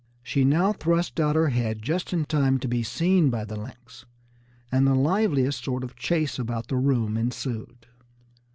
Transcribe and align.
She 0.23 0.43
now 0.43 0.73
thrust 0.73 1.19
out 1.19 1.35
her 1.35 1.49
head 1.49 1.83
just 1.83 2.11
in 2.11 2.25
time 2.25 2.57
to 2.61 2.67
be 2.67 2.81
seen 2.81 3.29
by 3.29 3.45
the 3.45 3.55
lynx, 3.55 4.07
and 4.71 4.87
the 4.87 4.95
liveliest 4.95 5.63
sort 5.63 5.83
of 5.83 5.95
chase 5.95 6.39
about 6.39 6.69
the 6.69 6.75
room 6.77 7.17
ensued. 7.17 7.85